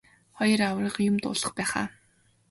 [0.37, 1.87] Хоёр аварга юм дуулгах байх аа.